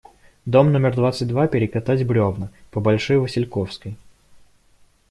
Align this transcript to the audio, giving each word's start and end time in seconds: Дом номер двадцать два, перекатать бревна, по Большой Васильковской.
Дом 0.47 0.71
номер 0.71 0.95
двадцать 0.95 1.27
два, 1.27 1.45
перекатать 1.47 2.03
бревна, 2.07 2.49
по 2.71 2.79
Большой 2.79 3.19
Васильковской. 3.19 3.97